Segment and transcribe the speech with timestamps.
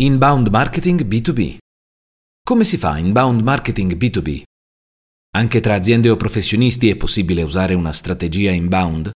[0.00, 1.56] Inbound marketing B2B.
[2.44, 4.42] Come si fa inbound marketing B2B?
[5.34, 9.10] Anche tra aziende o professionisti è possibile usare una strategia inbound?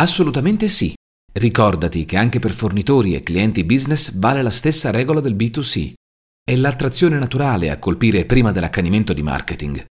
[0.00, 0.94] Assolutamente sì.
[1.34, 5.92] Ricordati che anche per fornitori e clienti business vale la stessa regola del B2C.
[6.42, 9.84] È l'attrazione naturale a colpire prima dell'accanimento di marketing.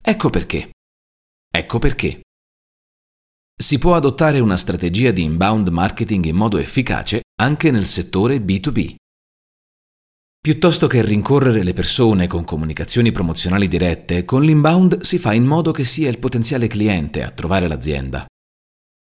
[0.00, 0.70] Ecco perché.
[1.52, 2.20] Ecco perché.
[3.60, 8.94] Si può adottare una strategia di inbound marketing in modo efficace anche nel settore B2B.
[10.46, 15.72] Piuttosto che rincorrere le persone con comunicazioni promozionali dirette, con l'inbound si fa in modo
[15.72, 18.24] che sia il potenziale cliente a trovare l'azienda.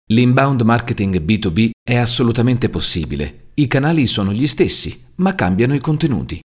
[0.09, 3.51] L'inbound marketing B2B è assolutamente possibile.
[3.53, 6.39] I canali sono gli stessi, ma cambiano i contenuti.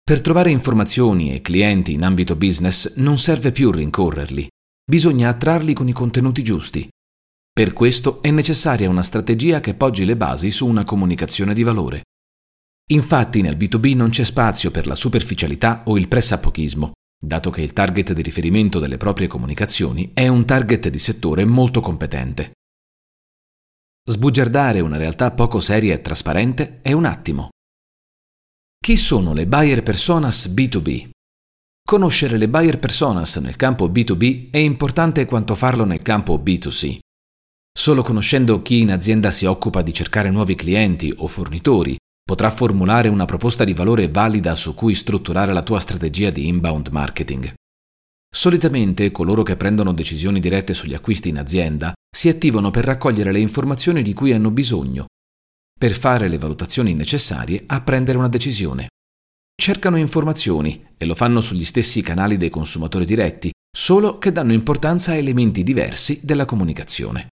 [0.00, 4.46] Per trovare informazioni e clienti in ambito business non serve più rincorrerli,
[4.88, 6.88] bisogna attrarli con i contenuti giusti.
[7.52, 12.02] Per questo è necessaria una strategia che poggi le basi su una comunicazione di valore.
[12.92, 17.72] Infatti nel B2B non c'è spazio per la superficialità o il pressapochismo, dato che il
[17.72, 22.52] target di riferimento delle proprie comunicazioni è un target di settore molto competente.
[24.06, 27.48] Sbugiardare una realtà poco seria e trasparente è un attimo.
[28.78, 31.08] Chi sono le buyer personas B2B?
[31.82, 36.98] Conoscere le buyer personas nel campo B2B è importante quanto farlo nel campo B2C.
[37.72, 43.08] Solo conoscendo chi in azienda si occupa di cercare nuovi clienti o fornitori potrà formulare
[43.08, 47.52] una proposta di valore valida su cui strutturare la tua strategia di inbound marketing.
[48.34, 53.38] Solitamente coloro che prendono decisioni dirette sugli acquisti in azienda si attivano per raccogliere le
[53.38, 55.06] informazioni di cui hanno bisogno,
[55.78, 58.88] per fare le valutazioni necessarie a prendere una decisione.
[59.54, 65.12] Cercano informazioni e lo fanno sugli stessi canali dei consumatori diretti, solo che danno importanza
[65.12, 67.28] a elementi diversi della comunicazione.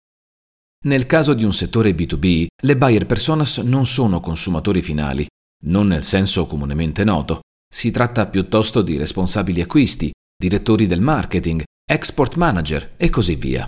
[0.84, 5.24] Nel caso di un settore B2B, le buyer personas non sono consumatori finali,
[5.66, 7.42] non nel senso comunemente noto.
[7.72, 13.64] Si tratta piuttosto di responsabili acquisti, direttori del marketing, export manager e così via.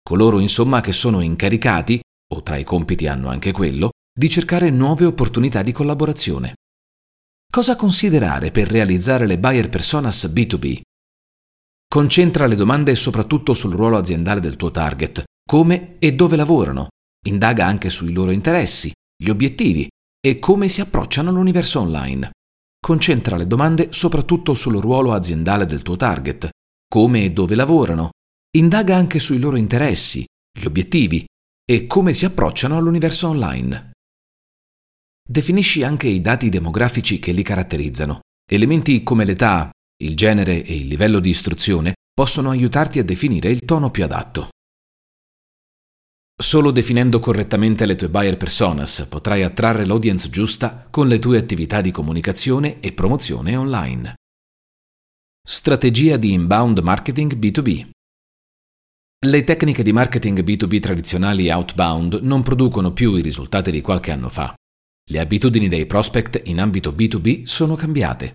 [0.00, 2.00] Coloro insomma che sono incaricati,
[2.32, 6.54] o tra i compiti hanno anche quello, di cercare nuove opportunità di collaborazione.
[7.52, 10.80] Cosa considerare per realizzare le buyer personas B2B?
[11.88, 16.88] Concentra le domande soprattutto sul ruolo aziendale del tuo target, come e dove lavorano,
[17.28, 19.88] indaga anche sui loro interessi, gli obiettivi
[20.20, 22.32] e come si approcciano all'universo online.
[22.84, 26.50] Concentra le domande soprattutto sul ruolo aziendale del tuo target,
[26.88, 28.10] come e dove lavorano,
[28.56, 31.24] indaga anche sui loro interessi, gli obiettivi
[31.64, 33.92] e come si approcciano all'universo online.
[35.28, 38.20] Definisci anche i dati demografici che li caratterizzano.
[38.48, 39.70] Elementi come l'età,
[40.02, 44.50] il genere e il livello di istruzione possono aiutarti a definire il tono più adatto.
[46.38, 51.80] Solo definendo correttamente le tue buyer personas potrai attrarre l'audience giusta con le tue attività
[51.80, 54.14] di comunicazione e promozione online.
[55.42, 57.88] Strategia di inbound marketing B2B.
[59.26, 64.28] Le tecniche di marketing B2B tradizionali outbound non producono più i risultati di qualche anno
[64.28, 64.54] fa.
[65.08, 68.32] Le abitudini dei prospect in ambito B2B sono cambiate.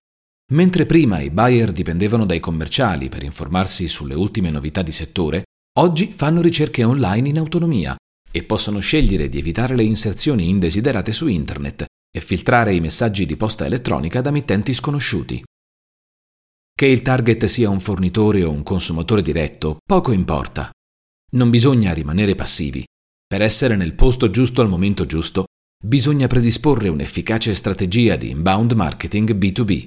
[0.54, 5.44] Mentre prima i buyer dipendevano dai commerciali per informarsi sulle ultime novità di settore,
[5.80, 7.96] Oggi fanno ricerche online in autonomia
[8.30, 13.38] e possono scegliere di evitare le inserzioni indesiderate su Internet e filtrare i messaggi di
[13.38, 15.42] posta elettronica da mittenti sconosciuti.
[16.74, 20.70] Che il target sia un fornitore o un consumatore diretto, poco importa.
[21.34, 22.84] Non bisogna rimanere passivi.
[23.26, 25.46] Per essere nel posto giusto al momento giusto,
[25.82, 29.84] bisogna predisporre un'efficace strategia di inbound marketing B2B.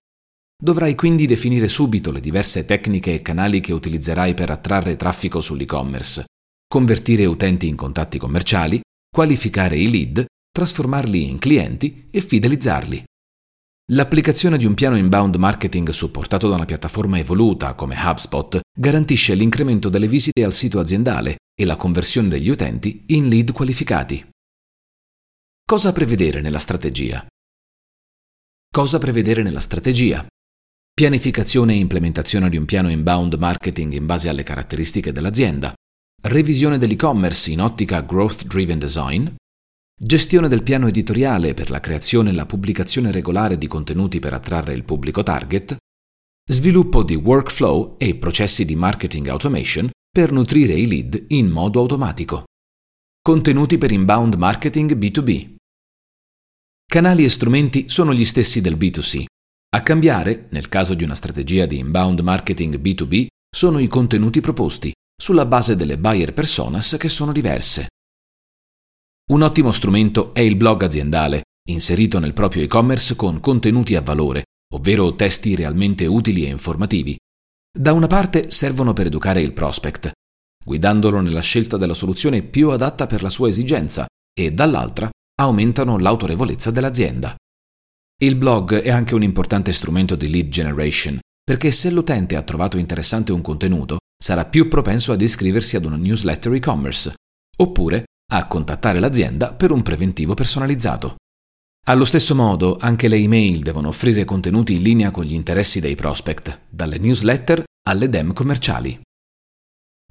[0.65, 6.25] Dovrai quindi definire subito le diverse tecniche e canali che utilizzerai per attrarre traffico sull'e-commerce,
[6.67, 8.81] convertire utenti in contatti commerciali,
[9.15, 13.05] qualificare i lead, trasformarli in clienti e fidelizzarli.
[13.93, 19.91] L'applicazione di un piano inbound marketing supportato da una piattaforma evoluta come HubSpot garantisce l'incremento
[19.91, 24.27] delle visite al sito aziendale e la conversione degli utenti in lead qualificati.
[25.63, 27.23] Cosa prevedere nella strategia?
[28.73, 30.27] Cosa prevedere nella strategia?
[30.95, 35.75] Pianificazione e implementazione di un piano inbound marketing in base alle caratteristiche dell'azienda,
[36.23, 39.27] revisione dell'e-commerce in ottica growth driven design,
[40.01, 44.73] gestione del piano editoriale per la creazione e la pubblicazione regolare di contenuti per attrarre
[44.73, 45.77] il pubblico target,
[46.49, 52.45] sviluppo di workflow e processi di marketing automation per nutrire i lead in modo automatico.
[53.21, 55.57] Contenuti per inbound marketing B2B.
[56.87, 59.25] Canali e strumenti sono gli stessi del B2C,
[59.75, 64.93] a cambiare, nel caso di una strategia di inbound marketing B2B, sono i contenuti proposti,
[65.21, 67.89] sulla base delle buyer personas che sono diverse.
[69.33, 74.45] Un ottimo strumento è il blog aziendale, inserito nel proprio e-commerce con contenuti a valore,
[74.75, 77.17] ovvero testi realmente utili e informativi.
[77.77, 80.13] Da una parte servono per educare il prospect,
[80.65, 85.11] guidandolo nella scelta della soluzione più adatta per la sua esigenza, e dall'altra
[85.41, 87.35] aumentano l'autorevolezza dell'azienda.
[88.23, 92.79] Il blog è anche un importante strumento di lead generation, perché se l'utente ha trovato
[92.79, 97.13] interessante un contenuto, sarà più propenso ad iscriversi ad una newsletter e-commerce,
[97.59, 101.17] oppure a contattare l'azienda per un preventivo personalizzato.
[101.87, 105.97] Allo stesso modo, anche le email devono offrire contenuti in linea con gli interessi dei
[105.97, 108.99] prospect, dalle newsletter alle DEM commerciali.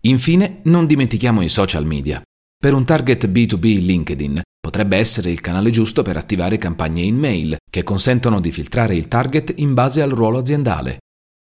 [0.01, 2.21] Infine, non dimentichiamo i social media.
[2.57, 7.57] Per un target B2B LinkedIn potrebbe essere il canale giusto per attivare campagne in mail
[7.69, 10.99] che consentono di filtrare il target in base al ruolo aziendale.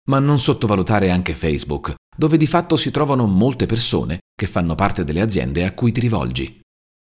[0.09, 5.05] Ma non sottovalutare anche Facebook, dove di fatto si trovano molte persone che fanno parte
[5.05, 6.59] delle aziende a cui ti rivolgi.